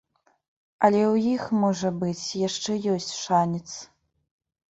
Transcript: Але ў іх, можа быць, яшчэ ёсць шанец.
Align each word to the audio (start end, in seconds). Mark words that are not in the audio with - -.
Але 0.87 1.01
ў 1.13 1.33
іх, 1.33 1.43
можа 1.63 1.91
быць, 2.03 2.25
яшчэ 2.47 2.71
ёсць 2.93 3.09
шанец. 3.25 3.67